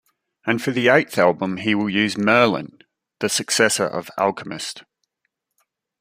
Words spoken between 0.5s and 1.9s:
for the eighth album he will